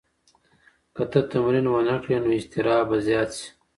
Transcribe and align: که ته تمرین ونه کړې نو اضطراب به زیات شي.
که 0.95 1.03
ته 1.11 1.19
تمرین 1.31 1.65
ونه 1.69 1.95
کړې 2.03 2.17
نو 2.23 2.29
اضطراب 2.37 2.85
به 2.89 2.97
زیات 3.07 3.29
شي. 3.37 3.47